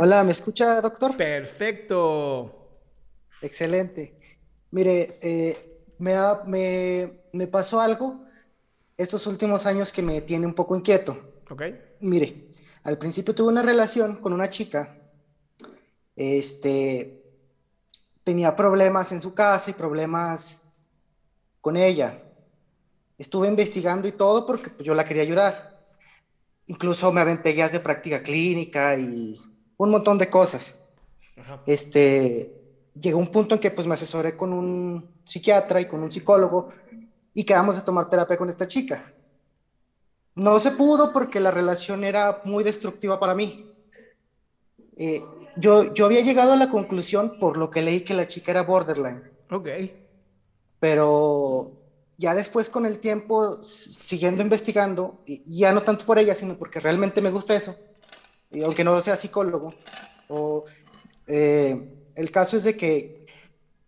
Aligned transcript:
Hola, 0.00 0.24
¿me 0.24 0.32
escucha, 0.32 0.80
doctor? 0.80 1.16
Perfecto. 1.16 2.80
Excelente. 3.40 4.18
Mire, 4.70 5.18
eh, 5.22 5.84
me, 5.98 6.14
ha- 6.14 6.42
me, 6.46 7.22
me 7.32 7.46
pasó 7.46 7.80
algo 7.80 8.24
estos 8.96 9.26
últimos 9.26 9.66
años 9.66 9.92
que 9.92 10.02
me 10.02 10.20
tiene 10.20 10.46
un 10.46 10.54
poco 10.54 10.76
inquieto. 10.76 11.16
Ok. 11.50 11.62
Mire, 12.00 12.48
al 12.84 12.98
principio 12.98 13.34
tuve 13.34 13.48
una 13.48 13.62
relación 13.62 14.16
con 14.16 14.32
una 14.32 14.48
chica. 14.48 14.96
Este, 16.16 17.22
tenía 18.24 18.56
problemas 18.56 19.12
en 19.12 19.20
su 19.20 19.34
casa 19.34 19.70
y 19.70 19.74
problemas 19.74 20.62
con 21.60 21.76
ella. 21.76 22.22
Estuve 23.16 23.48
investigando 23.48 24.06
y 24.08 24.12
todo 24.12 24.46
porque 24.46 24.70
pues, 24.70 24.84
yo 24.84 24.94
la 24.94 25.04
quería 25.04 25.22
ayudar. 25.22 25.77
Incluso 26.68 27.10
me 27.12 27.20
aventé 27.20 27.50
guías 27.50 27.72
de 27.72 27.80
práctica 27.80 28.22
clínica 28.22 28.96
y 28.96 29.36
un 29.78 29.90
montón 29.90 30.18
de 30.18 30.28
cosas. 30.28 30.74
Este, 31.66 32.50
llegó 32.94 33.18
un 33.18 33.28
punto 33.28 33.54
en 33.54 33.60
que 33.60 33.70
pues 33.70 33.86
me 33.86 33.94
asesoré 33.94 34.36
con 34.36 34.52
un 34.52 35.04
psiquiatra 35.24 35.80
y 35.80 35.86
con 35.86 36.02
un 36.02 36.12
psicólogo 36.12 36.68
y 37.34 37.44
quedamos 37.44 37.76
de 37.76 37.82
tomar 37.82 38.08
terapia 38.08 38.36
con 38.36 38.48
esta 38.48 38.66
chica. 38.66 39.02
No 40.34 40.60
se 40.60 40.72
pudo 40.72 41.12
porque 41.12 41.40
la 41.40 41.50
relación 41.50 42.04
era 42.04 42.40
muy 42.44 42.64
destructiva 42.64 43.18
para 43.18 43.34
mí. 43.34 43.64
Eh, 44.96 45.20
yo, 45.56 45.92
yo 45.94 46.04
había 46.04 46.20
llegado 46.20 46.52
a 46.52 46.56
la 46.56 46.68
conclusión 46.68 47.38
por 47.40 47.56
lo 47.56 47.70
que 47.70 47.82
leí 47.82 48.02
que 48.02 48.14
la 48.14 48.26
chica 48.26 48.50
era 48.50 48.62
borderline, 48.62 49.22
Ok. 49.50 49.68
pero 50.80 51.70
ya 52.18 52.34
después 52.34 52.68
con 52.68 52.84
el 52.84 52.98
tiempo, 52.98 53.62
siguiendo 53.62 54.42
investigando, 54.42 55.22
y 55.24 55.42
y 55.46 55.60
ya 55.60 55.72
no 55.72 55.82
tanto 55.82 56.04
por 56.04 56.18
ella, 56.18 56.34
sino 56.34 56.58
porque 56.58 56.80
realmente 56.80 57.22
me 57.22 57.30
gusta 57.30 57.56
eso, 57.56 57.74
y 58.50 58.62
aunque 58.62 58.84
no 58.84 59.00
sea 59.00 59.16
psicólogo, 59.16 59.72
o, 60.28 60.64
eh, 61.26 61.90
el 62.14 62.30
caso 62.30 62.56
es 62.56 62.64
de 62.64 62.76
que 62.76 63.26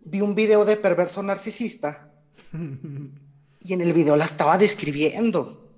vi 0.01 0.21
un 0.21 0.35
video 0.35 0.65
de 0.65 0.77
perverso 0.77 1.23
narcisista 1.23 2.11
y 3.61 3.73
en 3.73 3.81
el 3.81 3.93
video 3.93 4.17
la 4.17 4.25
estaba 4.25 4.57
describiendo 4.57 5.69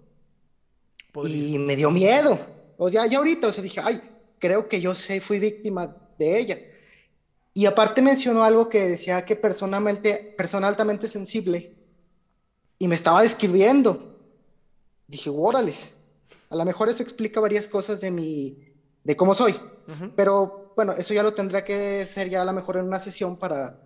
y 1.25 1.59
me 1.59 1.77
dio 1.77 1.91
miedo. 1.91 2.39
O 2.79 2.89
ya, 2.89 3.07
ya 3.07 3.19
ahorita, 3.19 3.49
o 3.49 3.53
sea, 3.53 3.63
dije, 3.63 3.81
ay, 3.83 4.01
creo 4.39 4.69
que 4.69 4.81
yo 4.81 4.95
sé, 4.95 5.21
fui 5.21 5.39
víctima 5.39 5.97
de 6.19 6.39
ella. 6.39 6.59
Y 7.55 7.67
aparte 7.67 8.01
mencionó 8.01 8.45
algo 8.45 8.69
que 8.69 8.89
decía 8.89 9.25
que 9.25 9.37
personalmente, 9.37 10.35
persona 10.37 10.69
altamente 10.69 11.07
sensible, 11.07 11.75
y 12.83 12.89
me 12.89 12.97
estaba 12.97 13.23
describiendo. 13.23 14.19
Dije, 15.07 15.31
órales, 15.31 15.95
a 16.51 16.57
lo 16.57 16.65
mejor 16.65 16.89
eso 16.89 17.05
explica 17.05 17.39
varias 17.39 17.69
cosas 17.69 18.01
de 18.01 18.11
mi, 18.11 18.59
de 19.05 19.15
cómo 19.15 19.37
soy. 19.37 19.55
Pero 20.17 20.73
bueno, 20.75 20.91
eso 20.91 21.15
ya 21.15 21.23
lo 21.23 21.33
tendrá 21.33 21.65
que 21.65 22.05
ser 22.05 22.29
ya 22.29 22.43
a 22.43 22.45
lo 22.45 22.53
mejor 22.53 22.79
en 22.79 22.87
una 22.87 22.99
sesión 22.99 23.37
para, 23.37 23.79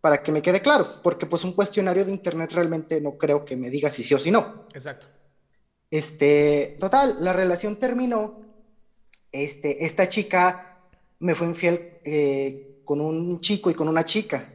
para 0.00 0.22
que 0.22 0.30
me 0.30 0.40
quede 0.40 0.60
claro, 0.60 0.86
porque 1.02 1.26
pues 1.26 1.42
un 1.42 1.50
cuestionario 1.50 2.04
de 2.04 2.12
internet 2.12 2.52
realmente 2.52 3.00
no 3.00 3.18
creo 3.18 3.44
que 3.44 3.56
me 3.56 3.70
diga 3.70 3.90
si 3.90 4.04
sí 4.04 4.14
o 4.14 4.20
si 4.20 4.30
no. 4.30 4.68
Exacto. 4.72 5.08
Este, 5.90 6.76
total, 6.78 7.16
la 7.24 7.32
relación 7.32 7.80
terminó. 7.80 8.40
Este, 9.32 9.84
esta 9.84 10.08
chica 10.08 10.78
me 11.18 11.34
fue 11.34 11.48
infiel 11.48 11.98
eh, 12.04 12.82
con 12.84 13.00
un 13.00 13.40
chico 13.40 13.68
y 13.68 13.74
con 13.74 13.88
una 13.88 14.04
chica. 14.04 14.48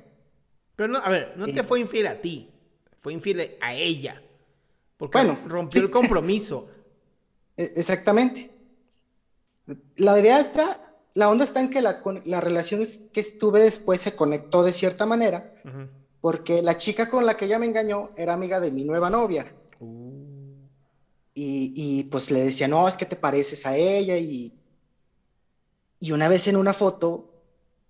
Pero 0.77 0.87
no, 0.87 0.99
a 0.99 1.09
ver, 1.09 1.33
no 1.35 1.45
te 1.47 1.63
fue 1.63 1.81
infiel 1.81 2.07
a 2.07 2.21
ti. 2.21 2.49
Fue 3.01 3.13
infiel 3.13 3.57
a 3.61 3.73
ella. 3.73 4.21
Porque 4.97 5.17
Bueno, 5.17 5.39
rompió 5.45 5.81
sí. 5.81 5.85
el 5.85 5.91
compromiso. 5.91 6.67
E- 7.57 7.73
Exactamente. 7.75 8.49
La 9.97 10.17
idea 10.19 10.39
está, 10.39 10.63
la 11.13 11.29
onda 11.29 11.43
está 11.45 11.59
en 11.59 11.69
que 11.69 11.81
la, 11.81 12.01
con- 12.01 12.21
la 12.25 12.39
relación 12.41 12.81
que 13.13 13.19
estuve 13.19 13.61
después 13.61 14.01
se 14.01 14.15
conectó 14.15 14.63
de 14.63 14.71
cierta 14.71 15.05
manera, 15.05 15.53
porque 16.21 16.61
la 16.61 16.75
chica 16.77 17.09
con 17.09 17.25
la 17.25 17.35
que 17.37 17.45
ella 17.45 17.59
me 17.59 17.65
engañó 17.65 18.11
era 18.15 18.33
amiga 18.33 18.59
de 18.59 18.71
mi 18.71 18.83
nueva 18.85 19.09
novia. 19.09 19.53
Y, 21.35 21.71
y, 21.75 22.03
pues 22.05 22.31
le 22.31 22.39
decía, 22.45 22.67
no, 22.67 22.87
es 22.87 22.97
que 22.97 23.05
te 23.05 23.15
pareces 23.15 23.65
a 23.65 23.75
ella. 23.77 24.17
Y, 24.17 24.53
y 25.99 26.11
una 26.11 26.27
vez 26.27 26.47
en 26.47 26.55
una 26.57 26.73
foto, 26.73 27.29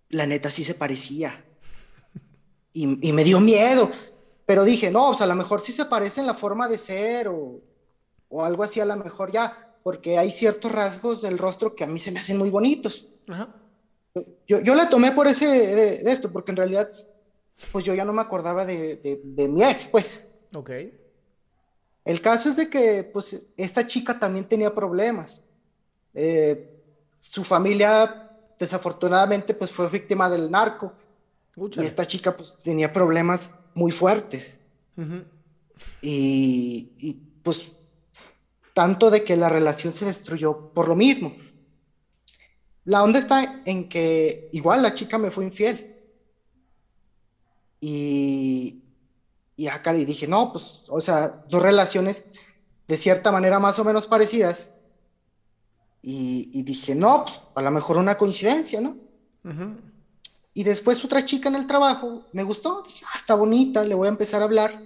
la 0.09 0.25
neta 0.25 0.49
sí 0.49 0.63
se 0.63 0.75
parecía. 0.75 1.45
Y, 2.71 3.07
y 3.09 3.13
me 3.13 3.23
dio 3.23 3.39
miedo. 3.39 3.89
Pero 4.49 4.63
dije, 4.63 4.89
no, 4.89 5.09
pues 5.09 5.21
a 5.21 5.27
lo 5.27 5.35
mejor 5.35 5.61
sí 5.61 5.71
se 5.71 5.85
parece 5.85 6.21
en 6.21 6.25
la 6.25 6.33
forma 6.33 6.67
de 6.67 6.79
ser 6.79 7.27
o, 7.27 7.61
o 8.29 8.43
algo 8.43 8.63
así, 8.63 8.79
a 8.79 8.85
lo 8.85 8.95
mejor 8.95 9.31
ya, 9.31 9.75
porque 9.83 10.17
hay 10.17 10.31
ciertos 10.31 10.71
rasgos 10.71 11.21
del 11.21 11.37
rostro 11.37 11.75
que 11.75 11.83
a 11.83 11.87
mí 11.87 11.99
se 11.99 12.11
me 12.11 12.19
hacen 12.19 12.39
muy 12.39 12.49
bonitos. 12.49 13.05
Ajá. 13.27 13.53
Yo, 14.47 14.59
yo 14.61 14.73
la 14.73 14.89
tomé 14.89 15.11
por 15.11 15.27
ese, 15.27 15.45
de, 15.45 15.99
de 15.99 16.11
esto, 16.11 16.31
porque 16.31 16.49
en 16.49 16.57
realidad, 16.57 16.89
pues 17.71 17.85
yo 17.85 17.93
ya 17.93 18.05
no 18.05 18.11
me 18.11 18.23
acordaba 18.23 18.65
de, 18.65 18.95
de, 18.95 19.21
de 19.23 19.47
mi 19.47 19.61
ex, 19.63 19.87
pues. 19.87 20.23
Ok. 20.55 20.71
El 22.03 22.19
caso 22.19 22.49
es 22.49 22.55
de 22.55 22.71
que, 22.71 23.03
pues, 23.03 23.45
esta 23.55 23.85
chica 23.85 24.17
también 24.17 24.45
tenía 24.45 24.73
problemas. 24.73 25.43
Eh, 26.15 26.75
su 27.19 27.43
familia, 27.43 28.31
desafortunadamente, 28.57 29.53
pues 29.53 29.69
fue 29.69 29.87
víctima 29.89 30.27
del 30.27 30.49
narco. 30.49 30.91
Y 31.55 31.61
Úchale. 31.61 31.85
esta 31.85 32.03
chica, 32.03 32.35
pues, 32.35 32.57
tenía 32.57 32.91
problemas 32.91 33.53
muy 33.73 33.91
fuertes. 33.91 34.57
Y, 36.01 36.91
y, 36.97 37.13
pues, 37.43 37.71
tanto 38.73 39.09
de 39.09 39.23
que 39.23 39.37
la 39.37 39.49
relación 39.49 39.93
se 39.93 40.05
destruyó 40.05 40.73
por 40.73 40.87
lo 40.87 40.95
mismo. 40.95 41.33
La 42.85 43.03
onda 43.03 43.19
está 43.19 43.61
en 43.65 43.87
que 43.87 44.49
igual 44.51 44.81
la 44.81 44.93
chica 44.93 45.17
me 45.17 45.31
fue 45.31 45.45
infiel. 45.45 45.95
Y, 47.81 48.83
y 49.55 49.67
acá 49.67 49.93
le 49.93 50.05
dije, 50.05 50.27
no, 50.27 50.51
pues, 50.51 50.85
o 50.89 50.99
sea, 51.01 51.45
dos 51.49 51.61
relaciones 51.61 52.25
de 52.87 52.97
cierta 52.97 53.31
manera 53.31 53.59
más 53.59 53.79
o 53.79 53.83
menos 53.83 54.07
parecidas. 54.07 54.69
Y, 56.01 56.49
y 56.53 56.63
dije, 56.63 56.95
no, 56.95 57.25
pues, 57.25 57.41
a 57.55 57.61
lo 57.61 57.71
mejor 57.71 57.97
una 57.97 58.17
coincidencia, 58.17 58.81
¿no? 58.81 58.97
Ujú. 59.43 59.77
Y 60.59 60.63
después 60.65 61.05
otra 61.05 61.23
chica 61.23 61.47
en 61.47 61.55
el 61.55 61.65
trabajo 61.67 62.25
me 62.33 62.43
gustó, 62.43 62.81
dije, 62.81 63.05
ah, 63.07 63.13
está 63.15 63.33
bonita, 63.33 63.81
le 63.85 63.95
voy 63.95 64.07
a 64.07 64.09
empezar 64.09 64.41
a 64.41 64.43
hablar. 64.43 64.77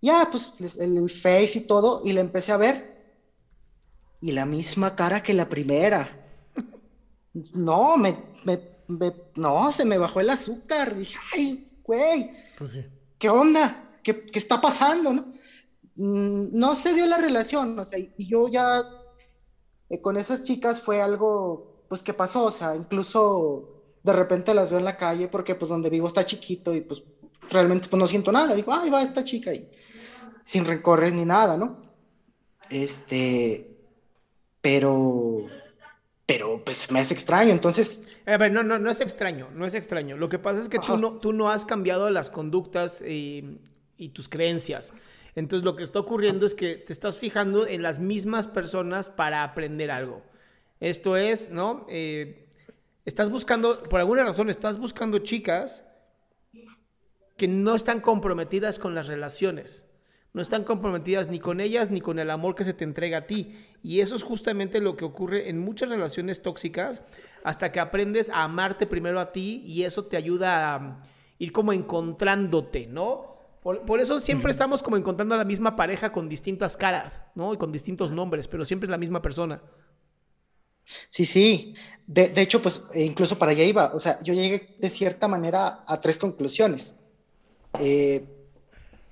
Ya, 0.00 0.28
pues 0.32 0.58
les- 0.58 0.78
el, 0.78 1.08
Face 1.08 1.58
y 1.58 1.60
todo, 1.60 2.00
y 2.04 2.12
la 2.12 2.22
empecé 2.22 2.50
a 2.50 2.56
ver. 2.56 2.76
Y 4.20 4.32
la 4.32 4.46
misma 4.46 4.96
cara 4.96 5.22
que 5.22 5.32
la 5.32 5.48
primera. 5.48 6.10
No, 7.52 7.96
me, 7.96 8.16
me, 8.42 8.60
me- 8.88 9.14
no, 9.36 9.70
se 9.70 9.84
me 9.84 9.96
bajó 9.96 10.18
el 10.18 10.30
azúcar. 10.30 10.96
Dije, 10.96 11.16
ay, 11.34 11.80
güey. 11.84 12.32
Pues 12.58 12.72
sí. 12.72 12.84
¿qué 13.16 13.30
onda? 13.30 14.00
¿Qué, 14.02 14.26
qué 14.26 14.40
está 14.40 14.60
pasando? 14.60 15.12
¿no? 15.12 15.26
Mm, 15.94 16.48
no 16.50 16.74
se 16.74 16.94
dio 16.94 17.06
la 17.06 17.18
relación, 17.18 17.78
o 17.78 17.84
sea, 17.84 18.00
y 18.00 18.12
yo 18.28 18.48
ya 18.48 18.82
eh, 19.88 20.00
con 20.00 20.16
esas 20.16 20.42
chicas 20.42 20.82
fue 20.82 21.00
algo, 21.00 21.84
pues, 21.88 22.02
que 22.02 22.12
pasó, 22.12 22.46
o 22.46 22.50
sea, 22.50 22.74
incluso 22.74 23.75
de 24.06 24.12
repente 24.12 24.54
las 24.54 24.70
veo 24.70 24.78
en 24.78 24.84
la 24.84 24.96
calle 24.96 25.26
porque, 25.26 25.56
pues, 25.56 25.68
donde 25.68 25.90
vivo 25.90 26.06
está 26.06 26.24
chiquito 26.24 26.72
y, 26.72 26.80
pues, 26.80 27.02
realmente, 27.50 27.88
pues, 27.88 28.00
no 28.00 28.06
siento 28.06 28.30
nada, 28.30 28.54
digo, 28.54 28.72
ay, 28.72 28.88
va 28.88 29.02
esta 29.02 29.24
chica 29.24 29.52
y 29.52 29.68
sin 30.44 30.64
recorrer 30.64 31.12
ni 31.12 31.24
nada, 31.24 31.56
¿no? 31.56 31.82
Este, 32.70 33.76
pero, 34.60 35.46
pero, 36.24 36.64
pues, 36.64 36.88
me 36.92 37.00
es 37.00 37.10
extraño, 37.10 37.50
entonces... 37.50 38.06
A 38.26 38.36
ver, 38.36 38.52
no, 38.52 38.62
no, 38.62 38.78
no 38.78 38.90
es 38.90 39.00
extraño, 39.00 39.50
no 39.52 39.66
es 39.66 39.74
extraño. 39.74 40.16
Lo 40.16 40.28
que 40.28 40.38
pasa 40.38 40.60
es 40.60 40.68
que 40.68 40.78
tú 40.78 40.96
no, 40.98 41.14
tú 41.18 41.32
no 41.32 41.50
has 41.50 41.66
cambiado 41.66 42.08
las 42.10 42.30
conductas 42.30 43.02
y, 43.02 43.58
y 43.96 44.10
tus 44.10 44.28
creencias. 44.28 44.92
Entonces 45.34 45.64
lo 45.64 45.76
que 45.76 45.84
está 45.84 45.98
ocurriendo 45.98 46.46
es 46.46 46.54
que 46.54 46.76
te 46.76 46.92
estás 46.92 47.18
fijando 47.18 47.66
en 47.66 47.82
las 47.82 47.98
mismas 47.98 48.46
personas 48.46 49.10
para 49.10 49.42
aprender 49.44 49.90
algo. 49.90 50.22
Esto 50.80 51.16
es, 51.16 51.50
¿no? 51.50 51.86
Eh, 51.88 52.45
estás 53.06 53.30
buscando, 53.30 53.82
por 53.84 54.00
alguna 54.00 54.24
razón, 54.24 54.50
estás 54.50 54.78
buscando 54.78 55.20
chicas 55.20 55.82
que 57.38 57.48
no 57.48 57.74
están 57.74 58.00
comprometidas 58.00 58.78
con 58.78 58.94
las 58.94 59.06
relaciones. 59.06 59.86
No 60.32 60.42
están 60.42 60.64
comprometidas 60.64 61.28
ni 61.28 61.38
con 61.38 61.60
ellas 61.60 61.90
ni 61.90 62.02
con 62.02 62.18
el 62.18 62.30
amor 62.30 62.54
que 62.54 62.64
se 62.64 62.74
te 62.74 62.84
entrega 62.84 63.18
a 63.18 63.26
ti. 63.26 63.56
Y 63.82 64.00
eso 64.00 64.16
es 64.16 64.22
justamente 64.22 64.80
lo 64.80 64.96
que 64.96 65.06
ocurre 65.06 65.48
en 65.48 65.58
muchas 65.58 65.88
relaciones 65.88 66.42
tóxicas 66.42 67.00
hasta 67.42 67.72
que 67.72 67.80
aprendes 67.80 68.28
a 68.28 68.42
amarte 68.42 68.86
primero 68.86 69.18
a 69.18 69.32
ti 69.32 69.62
y 69.64 69.84
eso 69.84 70.04
te 70.04 70.18
ayuda 70.18 70.74
a 70.74 71.02
ir 71.38 71.52
como 71.52 71.72
encontrándote, 71.72 72.86
¿no? 72.86 73.36
Por, 73.62 73.98
eso 73.98 74.20
siempre 74.20 74.52
estamos 74.52 74.80
como 74.80 74.96
encontrando 74.96 75.34
a 75.34 75.38
la 75.38 75.44
misma 75.44 75.74
pareja 75.74 76.12
con 76.12 76.28
distintas 76.28 76.76
caras, 76.76 77.20
¿no? 77.34 77.52
Y 77.52 77.56
con 77.56 77.72
distintos 77.72 78.12
nombres, 78.12 78.46
pero 78.46 78.64
siempre 78.64 78.86
es 78.86 78.90
la 78.90 78.98
misma 78.98 79.22
persona. 79.22 79.60
Sí, 81.10 81.24
sí. 81.24 81.74
De, 82.06 82.30
hecho, 82.40 82.62
pues 82.62 82.84
e 82.94 83.02
incluso 83.04 83.38
para 83.38 83.52
allá 83.52 83.64
iba. 83.64 83.92
O 83.94 83.98
sea, 83.98 84.18
yo 84.22 84.32
llegué 84.34 84.76
de 84.78 84.90
cierta 84.90 85.28
manera 85.28 85.84
a 85.86 85.98
tres 86.00 86.18
conclusiones. 86.18 86.94
Eh, 87.78 88.24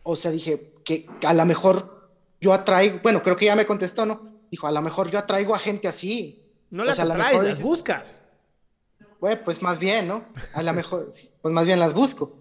o 0.03 0.17
sea, 0.17 0.31
dije 0.31 0.75
que 0.85 1.07
a 1.25 1.35
lo 1.35 1.45
mejor 1.45 2.11
yo 2.41 2.53
atraigo, 2.53 3.01
bueno, 3.03 3.23
creo 3.23 3.37
que 3.37 3.47
ya 3.47 3.57
me 3.57 3.67
contestó, 3.67 4.07
¿no? 4.07 4.35
Dijo, 4.51 4.67
a 4.67 4.73
lo 4.73 4.83
mejor 4.83 5.11
yo 5.11 5.19
atraigo 5.19 5.55
a 5.55 5.59
gente 5.59 5.89
así. 5.89 6.43
No 6.71 6.85
las 6.85 7.01
atraes, 7.01 7.43
las 7.43 7.63
buscas. 7.63 8.21
Bueno, 9.21 9.41
pues 9.45 9.63
más 9.63 9.79
bien, 9.79 10.07
¿no? 10.07 10.27
A 10.53 10.63
lo 10.63 10.73
mejor, 10.73 11.11
pues 11.43 11.55
más 11.55 11.67
bien 11.67 11.81
las 11.81 11.95
busco. 11.95 12.37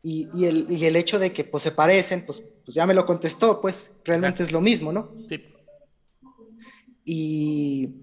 Y, 0.00 0.28
y, 0.32 0.46
el, 0.46 0.66
y, 0.70 0.84
el, 0.84 0.96
hecho 0.96 1.18
de 1.18 1.32
que 1.32 1.44
pues 1.44 1.62
se 1.62 1.72
parecen, 1.72 2.24
pues, 2.26 2.42
pues 2.64 2.74
ya 2.74 2.86
me 2.86 2.94
lo 2.94 3.04
contestó, 3.04 3.60
pues 3.60 4.00
realmente 4.04 4.42
es 4.42 4.52
lo 4.52 4.60
mismo, 4.60 4.92
¿no? 4.92 5.12
Sí. 5.28 5.44
Y, 7.04 7.94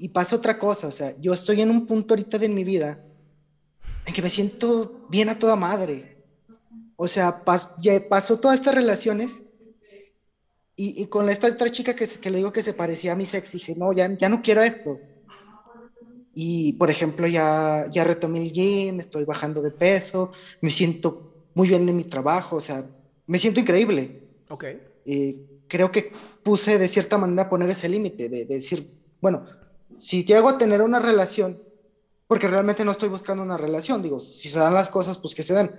y, 0.00 0.08
pasa 0.08 0.36
otra 0.36 0.58
cosa, 0.58 0.88
o 0.88 0.90
sea, 0.90 1.14
yo 1.20 1.32
estoy 1.34 1.60
en 1.60 1.70
un 1.70 1.86
punto 1.86 2.14
ahorita 2.14 2.38
de 2.38 2.48
mi 2.48 2.64
vida 2.64 3.04
en 4.06 4.14
que 4.14 4.22
me 4.22 4.30
siento 4.30 5.06
bien 5.08 5.28
a 5.28 5.38
toda 5.38 5.56
madre. 5.56 6.16
O 6.96 7.06
sea, 7.08 7.42
ya 7.80 8.08
pasó 8.08 8.38
todas 8.38 8.56
estas 8.56 8.74
relaciones 8.74 9.42
y, 10.76 11.02
y, 11.02 11.06
con 11.06 11.28
esta 11.28 11.48
otra 11.48 11.70
chica 11.70 11.94
que, 11.94 12.06
que, 12.06 12.30
le 12.30 12.38
digo 12.38 12.52
que 12.52 12.62
se 12.62 12.72
parecía 12.72 13.12
a 13.12 13.16
mi 13.16 13.26
sex, 13.26 13.52
dije, 13.52 13.74
no, 13.76 13.92
ya, 13.92 14.10
ya 14.16 14.28
no 14.28 14.42
quiero 14.42 14.62
esto. 14.62 14.98
Y, 16.34 16.74
por 16.74 16.90
ejemplo, 16.90 17.26
ya, 17.26 17.86
ya 17.90 18.04
retomé 18.04 18.38
el 18.40 18.52
gym, 18.52 19.00
estoy 19.00 19.24
bajando 19.24 19.60
de 19.62 19.70
peso, 19.70 20.32
me 20.60 20.70
siento 20.70 21.48
muy 21.54 21.68
bien 21.68 21.88
en 21.88 21.96
mi 21.96 22.04
trabajo, 22.04 22.56
o 22.56 22.60
sea, 22.60 22.86
me 23.26 23.38
siento 23.38 23.60
increíble. 23.60 24.22
Ok. 24.48 24.64
Eh, 25.04 25.36
creo 25.68 25.92
que 25.92 26.12
puse 26.42 26.78
de 26.78 26.88
cierta 26.88 27.18
manera 27.18 27.48
poner 27.48 27.68
ese 27.70 27.88
límite, 27.88 28.28
de, 28.28 28.44
decir, 28.46 28.90
bueno, 29.20 29.44
si 29.98 30.24
llego 30.24 30.48
a 30.48 30.58
tener 30.58 30.82
una 30.82 30.98
relación, 30.98 31.62
porque 32.26 32.48
realmente 32.48 32.84
no 32.84 32.92
estoy 32.92 33.08
buscando 33.08 33.42
una 33.42 33.56
relación, 33.56 34.02
digo, 34.02 34.20
si 34.20 34.48
se 34.48 34.58
dan 34.58 34.74
las 34.74 34.88
cosas, 34.88 35.18
pues 35.18 35.34
que 35.34 35.42
se 35.42 35.54
dan, 35.54 35.70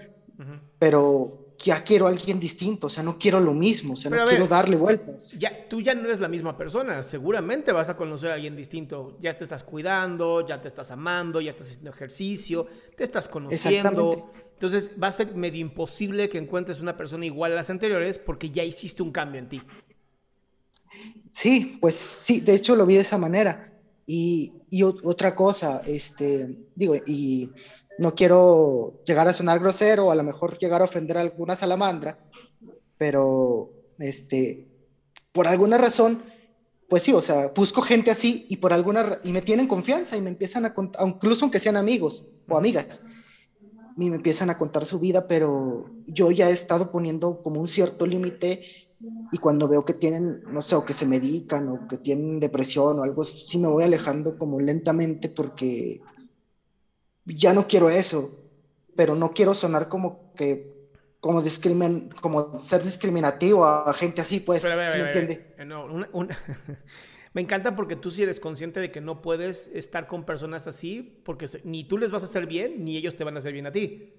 pero 0.80 1.56
ya 1.58 1.84
quiero 1.84 2.08
a 2.08 2.10
alguien 2.10 2.40
distinto, 2.40 2.88
o 2.88 2.90
sea, 2.90 3.04
no 3.04 3.18
quiero 3.18 3.40
lo 3.40 3.54
mismo, 3.54 3.94
o 3.94 3.96
sea, 3.96 4.10
no 4.12 4.26
quiero 4.26 4.48
darle 4.48 4.76
vueltas. 4.76 5.38
Ya, 5.38 5.68
tú 5.70 5.80
ya 5.82 5.94
no 5.94 6.02
eres 6.06 6.20
la 6.20 6.28
misma 6.28 6.58
persona, 6.58 7.04
seguramente 7.04 7.72
vas 7.72 7.90
a 7.90 7.96
conocer 7.96 8.32
a 8.32 8.34
alguien 8.36 8.56
distinto, 8.56 9.18
ya 9.22 9.38
te 9.38 9.44
estás 9.44 9.64
cuidando, 9.64 10.46
ya 10.46 10.62
te 10.62 10.68
estás 10.68 10.92
amando, 10.92 11.40
ya 11.40 11.52
estás 11.52 11.68
haciendo 11.68 11.92
ejercicio, 11.92 12.68
te 12.98 13.04
estás 13.04 13.28
conociendo, 13.28 14.32
entonces 14.54 14.92
va 15.02 15.08
a 15.08 15.12
ser 15.12 15.36
medio 15.36 15.62
imposible 15.62 16.30
que 16.30 16.38
encuentres 16.38 16.80
una 16.80 16.98
persona 16.98 17.26
igual 17.26 17.54
a 17.54 17.56
las 17.56 17.70
anteriores 17.70 18.20
porque 18.20 18.50
ya 18.52 18.64
hiciste 18.64 19.04
un 19.04 19.12
cambio 19.12 19.40
en 19.40 19.50
ti. 19.50 19.62
Sí, 21.32 21.78
pues 21.80 21.96
sí, 21.96 22.42
de 22.42 22.54
hecho 22.54 22.76
lo 22.76 22.86
vi 22.86 22.96
de 22.96 23.02
esa 23.02 23.18
manera. 23.18 23.71
Y, 24.06 24.54
otra 25.04 25.36
cosa, 25.36 25.82
este, 25.86 26.58
digo, 26.76 26.96
y 26.96 27.52
no 27.98 28.16
quiero 28.16 29.02
llegar 29.06 29.28
a 29.28 29.34
sonar 29.34 29.60
grosero 29.60 30.12
a 30.12 30.16
lo 30.16 30.24
mejor 30.24 30.58
llegar 30.58 30.82
a 30.82 30.86
ofender 30.86 31.18
a 31.18 31.22
alguna 31.22 31.56
salamandra, 31.56 32.20
pero 32.98 33.72
este, 34.00 34.68
por 35.32 35.48
alguna 35.48 35.78
razón, 35.78 36.24
pues 36.90 37.04
sí, 37.04 37.14
o 37.14 37.22
sea, 37.22 37.50
busco 37.56 37.82
gente 37.82 38.12
así 38.12 38.46
y 38.50 38.58
por 38.58 38.74
alguna 38.74 39.20
y 39.24 39.32
me 39.32 39.42
tienen 39.42 39.68
confianza 39.68 40.18
y 40.18 40.22
me 40.22 40.30
empiezan 40.30 40.66
a 40.66 40.74
contar, 40.74 41.08
incluso 41.08 41.46
aunque 41.46 41.60
sean 41.60 41.78
amigos 41.78 42.26
o 42.48 42.58
amigas, 42.58 43.02
y 43.98 44.10
me 44.10 44.16
empiezan 44.16 44.50
a 44.50 44.58
contar 44.58 44.86
su 44.86 45.00
vida, 45.00 45.28
pero 45.28 45.86
yo 46.08 46.32
ya 46.32 46.50
he 46.50 46.54
estado 46.54 46.92
poniendo 46.92 47.42
como 47.42 47.62
un 47.62 47.68
cierto 47.68 48.06
límite 48.06 48.64
y 49.32 49.38
cuando 49.38 49.68
veo 49.68 49.86
que 49.86 49.94
tienen, 49.94 50.42
no 50.52 50.62
sé, 50.62 50.76
o 50.76 50.86
que 50.86 50.94
se 50.94 51.06
medican 51.06 51.70
o 51.70 51.88
que 51.88 51.98
tienen 51.98 52.40
depresión 52.40 53.00
o 53.00 53.04
algo, 53.04 53.24
sí 53.24 53.58
me 53.58 53.68
voy 53.68 53.84
alejando 53.84 54.38
como 54.38 54.60
lentamente 54.60 55.30
porque 55.30 56.02
ya 57.26 57.54
no 57.54 57.68
quiero 57.68 57.90
eso, 57.90 58.30
pero 58.96 59.16
no 59.16 59.32
quiero 59.32 59.54
sonar 59.54 59.88
como 59.90 60.34
que 60.36 60.72
como 61.20 61.42
discrimin 61.42 62.10
como 62.20 62.54
ser 62.56 62.84
discriminativo 62.84 63.64
a 63.64 63.94
gente 63.94 64.22
así, 64.22 64.40
pues, 64.40 64.64
¿sí 64.64 64.98
me 64.98 65.04
entiende? 65.04 65.56
No, 65.66 65.86
una, 65.86 66.38
Me 67.34 67.42
encanta 67.42 67.76
porque 67.76 67.96
tú 67.96 68.12
sí 68.12 68.24
eres 68.24 68.42
consciente 68.42 68.82
de 68.82 68.92
que 68.92 69.00
no 69.00 69.22
puedes 69.22 69.68
estar 69.74 70.08
con 70.08 70.26
personas 70.26 70.68
así 70.68 71.22
porque 71.24 71.46
ni 71.64 71.86
tú 71.86 71.98
les 71.98 72.12
vas 72.12 72.24
a 72.24 72.26
hacer 72.26 72.46
bien 72.46 72.84
ni 72.84 72.98
ellos 72.98 73.16
te 73.16 73.24
van 73.24 73.36
a 73.36 73.40
hacer 73.40 73.54
bien 73.54 73.68
a 73.68 73.72
ti. 73.72 74.14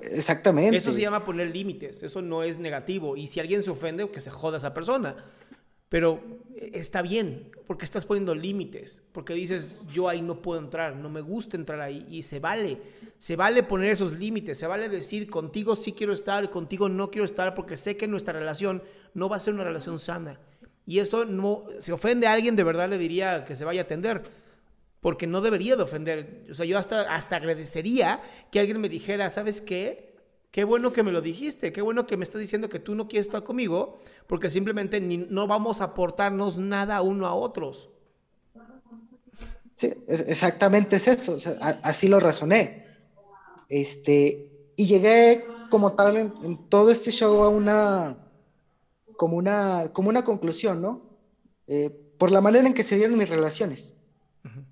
Exactamente. 0.00 0.76
Eso 0.76 0.92
se 0.92 1.00
llama 1.00 1.24
poner 1.24 1.48
límites, 1.48 2.02
eso 2.02 2.20
no 2.20 2.42
es 2.42 2.58
negativo. 2.58 3.16
Y 3.16 3.26
si 3.26 3.40
alguien 3.40 3.62
se 3.62 3.70
ofende, 3.70 4.08
que 4.10 4.20
se 4.20 4.30
joda 4.30 4.58
esa 4.58 4.74
persona. 4.74 5.16
Pero 5.88 6.20
está 6.72 7.02
bien, 7.02 7.52
porque 7.68 7.84
estás 7.84 8.04
poniendo 8.04 8.34
límites, 8.34 9.02
porque 9.12 9.32
dices, 9.34 9.84
yo 9.92 10.08
ahí 10.08 10.22
no 10.22 10.42
puedo 10.42 10.58
entrar, 10.58 10.96
no 10.96 11.08
me 11.08 11.20
gusta 11.20 11.56
entrar 11.56 11.80
ahí, 11.80 12.04
y 12.10 12.22
se 12.22 12.40
vale, 12.40 12.78
se 13.16 13.36
vale 13.36 13.62
poner 13.62 13.92
esos 13.92 14.18
límites, 14.18 14.58
se 14.58 14.66
vale 14.66 14.88
decir, 14.88 15.30
contigo 15.30 15.76
sí 15.76 15.92
quiero 15.92 16.12
estar, 16.12 16.50
contigo 16.50 16.88
no 16.88 17.12
quiero 17.12 17.24
estar, 17.24 17.54
porque 17.54 17.76
sé 17.76 17.96
que 17.96 18.08
nuestra 18.08 18.32
relación 18.32 18.82
no 19.12 19.28
va 19.28 19.36
a 19.36 19.40
ser 19.40 19.54
una 19.54 19.62
relación 19.62 20.00
sana. 20.00 20.40
Y 20.84 20.98
eso 20.98 21.24
no, 21.24 21.64
si 21.78 21.92
ofende 21.92 22.26
a 22.26 22.32
alguien, 22.32 22.56
de 22.56 22.64
verdad 22.64 22.88
le 22.88 22.98
diría 22.98 23.44
que 23.44 23.54
se 23.54 23.64
vaya 23.64 23.82
a 23.82 23.84
atender, 23.84 24.24
porque 25.04 25.26
no 25.26 25.42
debería 25.42 25.76
de 25.76 25.82
ofender. 25.82 26.46
O 26.50 26.54
sea, 26.54 26.64
yo 26.64 26.78
hasta, 26.78 27.14
hasta 27.14 27.36
agradecería 27.36 28.22
que 28.50 28.58
alguien 28.58 28.80
me 28.80 28.88
dijera, 28.88 29.28
¿sabes 29.28 29.60
qué? 29.60 30.16
Qué 30.50 30.64
bueno 30.64 30.94
que 30.94 31.02
me 31.02 31.12
lo 31.12 31.20
dijiste, 31.20 31.74
qué 31.74 31.82
bueno 31.82 32.06
que 32.06 32.16
me 32.16 32.24
estás 32.24 32.40
diciendo 32.40 32.70
que 32.70 32.78
tú 32.78 32.94
no 32.94 33.06
quieres 33.06 33.26
estar 33.26 33.44
conmigo, 33.44 33.98
porque 34.26 34.48
simplemente 34.48 35.02
no 35.02 35.46
vamos 35.46 35.82
a 35.82 35.92
aportarnos 35.92 36.56
nada 36.56 37.02
uno 37.02 37.26
a 37.26 37.34
otros. 37.34 37.90
Sí, 39.74 39.92
exactamente 40.08 40.96
es 40.96 41.06
eso, 41.06 41.36
así 41.82 42.08
lo 42.08 42.18
razoné. 42.18 42.86
Este, 43.68 44.70
y 44.74 44.86
llegué 44.86 45.44
como 45.68 45.92
tal 45.92 46.16
en 46.16 46.68
todo 46.70 46.90
este 46.90 47.10
show 47.10 47.42
a 47.42 47.50
una, 47.50 48.16
como 49.18 49.36
una, 49.36 49.90
como 49.92 50.08
una 50.08 50.24
conclusión, 50.24 50.80
¿no? 50.80 51.02
Eh, 51.66 51.90
por 52.16 52.32
la 52.32 52.40
manera 52.40 52.66
en 52.66 52.72
que 52.72 52.84
se 52.84 52.96
dieron 52.96 53.18
mis 53.18 53.28
relaciones. 53.28 53.93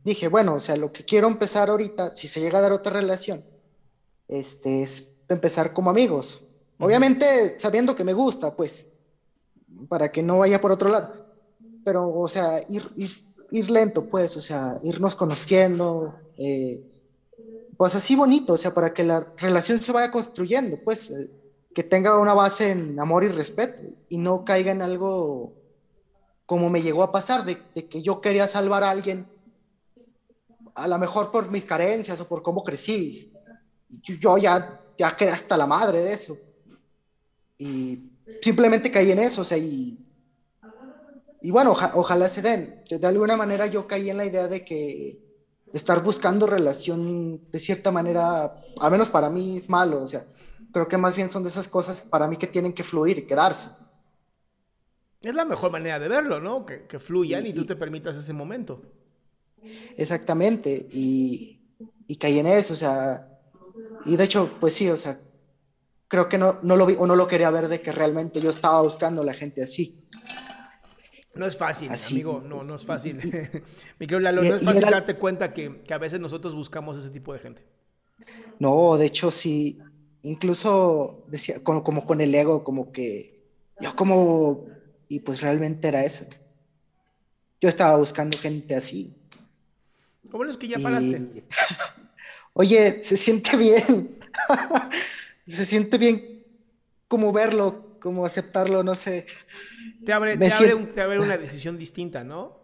Dije, 0.04 0.28
bueno, 0.28 0.54
o 0.54 0.60
sea, 0.60 0.76
lo 0.76 0.92
que 0.92 1.04
quiero 1.04 1.28
empezar 1.28 1.70
ahorita, 1.70 2.10
si 2.10 2.28
se 2.28 2.40
llega 2.40 2.58
a 2.58 2.62
dar 2.62 2.72
otra 2.72 2.92
relación, 2.92 3.44
este, 4.28 4.82
es 4.82 5.22
empezar 5.28 5.72
como 5.72 5.90
amigos. 5.90 6.42
Obviamente 6.78 7.58
sabiendo 7.58 7.96
que 7.96 8.04
me 8.04 8.12
gusta, 8.12 8.54
pues, 8.54 8.86
para 9.88 10.10
que 10.12 10.22
no 10.22 10.38
vaya 10.38 10.60
por 10.60 10.72
otro 10.72 10.88
lado. 10.88 11.26
Pero, 11.84 12.12
o 12.12 12.28
sea, 12.28 12.60
ir, 12.68 12.82
ir, 13.50 13.70
lento, 13.70 14.08
pues, 14.08 14.36
o 14.36 14.40
sea, 14.40 14.74
irnos 14.82 15.16
conociendo, 15.16 16.16
eh, 16.36 16.84
pues 17.76 17.94
así 17.94 18.14
bonito, 18.14 18.52
o 18.52 18.56
sea, 18.56 18.74
para 18.74 18.92
que 18.92 19.04
la 19.04 19.32
relación 19.38 19.78
se 19.78 19.92
vaya 19.92 20.10
construyendo, 20.10 20.78
pues. 20.84 21.10
Eh, 21.10 21.30
que 21.74 21.82
tenga 21.82 22.18
una 22.18 22.34
base 22.34 22.70
en 22.70 23.00
amor 23.00 23.24
y 23.24 23.28
respeto 23.28 23.82
y 24.08 24.18
no 24.18 24.44
caiga 24.44 24.72
en 24.72 24.82
algo 24.82 25.54
como 26.46 26.68
me 26.68 26.82
llegó 26.82 27.02
a 27.02 27.12
pasar, 27.12 27.44
de, 27.44 27.58
que 27.88 28.02
yo 28.02 28.20
quería 28.20 28.46
salvar 28.46 28.84
a 28.84 28.90
alguien, 28.90 29.26
a 30.74 30.88
lo 30.88 30.98
mejor 30.98 31.30
por 31.30 31.50
mis 31.50 31.64
carencias 31.64 32.20
o 32.20 32.28
por 32.28 32.42
cómo 32.42 32.64
crecí. 32.64 33.32
Yo, 33.88 34.14
yo 34.14 34.38
ya, 34.38 34.80
ya 34.96 35.16
quedé 35.16 35.30
hasta 35.30 35.56
la 35.56 35.66
madre 35.66 36.00
de 36.00 36.12
eso. 36.12 36.36
y 37.58 38.08
simplemente 38.40 38.90
caí 38.90 39.10
en 39.10 39.18
eso, 39.18 39.42
o 39.42 39.44
sea, 39.44 39.58
y, 39.58 39.98
y 41.40 41.50
bueno, 41.50 41.76
ojalá 41.94 42.28
se 42.28 42.42
den. 42.42 42.82
De 42.88 43.06
alguna 43.06 43.36
manera 43.36 43.66
yo 43.66 43.86
caí 43.86 44.10
en 44.10 44.16
la 44.16 44.24
idea 44.24 44.48
de 44.48 44.64
que 44.64 45.20
estar 45.72 46.02
buscando 46.02 46.46
relación 46.46 47.40
de 47.50 47.58
cierta 47.58 47.90
manera, 47.90 48.62
al 48.80 48.90
menos 48.90 49.10
para 49.10 49.30
mí 49.30 49.58
es 49.58 49.68
malo, 49.68 50.02
o 50.02 50.06
sea, 50.06 50.24
creo 50.72 50.86
que 50.86 50.96
más 50.96 51.16
bien 51.16 51.30
son 51.30 51.42
de 51.42 51.48
esas 51.48 51.68
cosas 51.68 52.02
para 52.02 52.28
mí 52.28 52.36
que 52.36 52.46
tienen 52.46 52.72
que 52.72 52.84
fluir 52.84 53.18
y 53.18 53.26
quedarse. 53.26 53.68
Es 55.20 55.34
la 55.34 55.44
mejor 55.44 55.70
manera 55.70 55.98
de 55.98 56.08
verlo, 56.08 56.40
¿no? 56.40 56.66
Que, 56.66 56.98
fluyan 56.98 57.46
y, 57.46 57.52
tú 57.52 57.64
te 57.64 57.76
permitas 57.76 58.16
ese 58.16 58.32
momento. 58.32 58.82
Exactamente, 59.96 60.86
y, 60.90 61.60
y 62.06 62.16
caí 62.16 62.38
en 62.38 62.46
eso, 62.46 62.72
o 62.72 62.76
sea, 62.76 63.28
y 64.04 64.16
de 64.16 64.24
hecho, 64.24 64.50
pues 64.60 64.74
sí, 64.74 64.88
o 64.88 64.96
sea, 64.96 65.18
creo 66.08 66.28
que 66.28 66.38
no, 66.38 66.58
no 66.62 66.76
lo 66.76 66.86
vi 66.86 66.94
o 66.98 67.06
no 67.06 67.16
lo 67.16 67.26
quería 67.26 67.50
ver 67.50 67.68
de 67.68 67.80
que 67.80 67.92
realmente 67.92 68.40
yo 68.40 68.50
estaba 68.50 68.82
buscando 68.82 69.22
a 69.22 69.24
la 69.24 69.34
gente 69.34 69.62
así. 69.62 70.06
No 71.34 71.46
es 71.46 71.56
fácil, 71.56 71.90
amigo, 71.90 72.42
no, 72.44 72.62
no 72.62 72.76
es 72.76 72.84
fácil. 72.84 73.16
Mi 73.98 74.06
querido 74.06 74.20
Lalo, 74.20 74.42
no 74.42 74.56
es 74.56 74.64
fácil 74.64 74.82
darte 74.82 75.16
cuenta 75.16 75.54
que, 75.54 75.82
a 75.88 75.98
veces 75.98 76.20
nosotros 76.20 76.54
buscamos 76.54 76.98
ese 76.98 77.10
tipo 77.10 77.32
de 77.32 77.38
gente. 77.38 77.66
No, 78.58 78.98
de 78.98 79.06
hecho 79.06 79.30
sí, 79.30 79.78
incluso 80.22 81.22
decía, 81.28 81.64
como, 81.64 81.82
como 81.82 82.04
con 82.04 82.20
el 82.20 82.34
ego, 82.34 82.62
como 82.62 82.92
que 82.92 83.42
yo 83.80 83.96
como, 83.96 84.66
y 85.08 85.20
pues 85.20 85.40
realmente 85.40 85.88
era 85.88 86.04
eso. 86.04 86.26
Yo 87.60 87.68
estaba 87.68 87.96
buscando 87.96 88.36
gente 88.36 88.74
así. 88.74 89.21
¿Cómo 90.32 90.46
es 90.46 90.56
que 90.56 90.66
ya 90.66 90.78
paraste? 90.78 91.20
Oye, 92.54 93.02
se 93.02 93.18
siente 93.18 93.54
bien. 93.58 94.18
se 95.46 95.66
siente 95.66 95.98
bien 95.98 96.46
como 97.06 97.32
verlo, 97.32 97.98
como 98.00 98.24
aceptarlo, 98.24 98.82
no 98.82 98.94
sé. 98.94 99.26
Te 100.06 100.10
abre, 100.14 100.38
te 100.38 100.50
abre, 100.50 101.18
una 101.18 101.36
decisión 101.36 101.76
distinta, 101.76 102.24
¿no? 102.24 102.58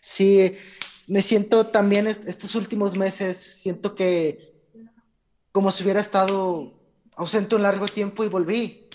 Sí, 0.00 0.56
me 1.06 1.20
siento 1.20 1.66
también 1.66 2.06
estos 2.06 2.54
últimos 2.54 2.96
meses, 2.96 3.36
siento 3.36 3.94
que 3.94 4.54
como 5.52 5.70
si 5.70 5.82
hubiera 5.82 6.00
estado 6.00 6.72
ausente 7.14 7.56
un 7.56 7.62
largo 7.62 7.88
tiempo 7.88 8.24
y 8.24 8.28
volví. 8.28 8.88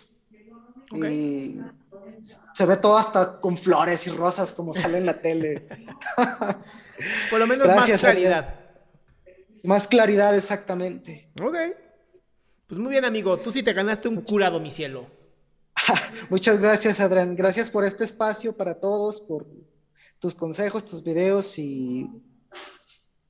Y 0.91 1.59
se 2.21 2.65
ve 2.65 2.77
todo 2.77 2.97
hasta 2.97 3.39
con 3.39 3.57
flores 3.57 4.07
y 4.07 4.11
rosas 4.11 4.53
como 4.53 4.73
sale 4.73 4.99
en 4.99 5.05
la 5.05 5.21
tele. 5.21 5.67
Por 7.29 7.39
lo 7.39 7.47
menos 7.47 7.67
más 7.67 7.91
claridad. 7.99 8.55
Más 9.63 9.87
claridad, 9.87 10.35
exactamente. 10.35 11.29
Ok. 11.41 11.55
Pues 12.67 12.79
muy 12.79 12.91
bien, 12.91 13.05
amigo. 13.05 13.37
Tú 13.37 13.51
sí 13.51 13.63
te 13.63 13.73
ganaste 13.73 14.07
un 14.07 14.21
curado, 14.21 14.59
mi 14.59 14.71
cielo. 14.71 15.07
Muchas 16.29 16.61
gracias, 16.61 16.99
Adrián. 16.99 17.35
Gracias 17.35 17.69
por 17.69 17.83
este 17.83 18.03
espacio 18.03 18.55
para 18.55 18.79
todos, 18.79 19.21
por 19.21 19.45
tus 20.19 20.35
consejos, 20.35 20.85
tus 20.85 21.03
videos 21.03 21.57
y 21.57 22.09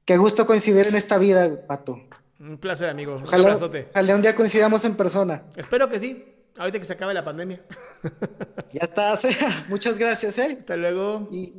qué 0.06 0.18
gusto 0.18 0.46
coincidir 0.46 0.88
en 0.88 0.96
esta 0.96 1.18
vida, 1.18 1.66
Pato. 1.68 2.02
Un 2.40 2.58
placer, 2.58 2.90
amigo. 2.90 3.16
Ojalá, 3.16 3.44
un 3.44 3.50
abrazote. 3.50 3.88
Ojalá 3.90 4.16
un 4.16 4.22
día 4.22 4.36
coincidamos 4.36 4.84
en 4.86 4.96
persona. 4.96 5.44
Espero 5.56 5.90
que 5.90 6.00
sí. 6.00 6.41
Ahorita 6.58 6.80
que 6.80 6.86
se 6.86 6.94
acabe 6.94 7.14
la 7.14 7.24
pandemia. 7.24 7.62
ya 8.74 8.82
está. 8.82 9.18
Muchas 9.70 9.98
gracias, 9.98 10.38
¿eh? 10.38 10.58
Hasta 10.60 10.76
luego. 10.76 11.28
Y 11.32 11.54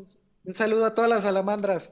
un 0.44 0.54
saludo 0.54 0.86
a 0.86 0.94
todas 0.94 1.08
las 1.08 1.22
salamandras. 1.22 1.90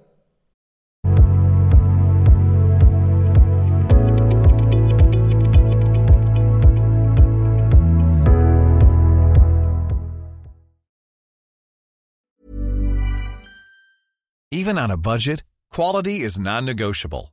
Even 14.53 14.79
on 14.79 14.91
a 14.91 14.97
budget, 14.97 15.45
quality 15.71 16.21
is 16.21 16.39
non-negotiable. 16.39 17.33